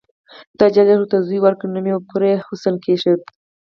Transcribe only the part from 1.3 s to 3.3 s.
ورکړ نوم یې پرې حسین کېښود.